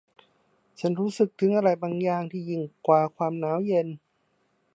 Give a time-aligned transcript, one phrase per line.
[0.79, 3.87] ฉันรู้สึกถึงอะไรบางอย่างที่ยิ่งกว่าความหนาวเย็น